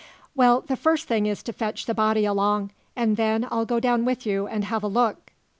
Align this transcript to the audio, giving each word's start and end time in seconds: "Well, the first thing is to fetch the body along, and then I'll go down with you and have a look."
"Well, 0.33 0.61
the 0.61 0.75
first 0.75 1.07
thing 1.07 1.27
is 1.27 1.43
to 1.43 1.53
fetch 1.53 1.85
the 1.85 1.93
body 1.93 2.25
along, 2.25 2.71
and 2.95 3.17
then 3.17 3.47
I'll 3.51 3.67
go 3.67 3.79
down 3.79 4.03
with 4.03 4.25
you 4.25 4.47
and 4.47 4.65
have 4.65 4.81
a 4.81 4.87
look." 4.87 5.31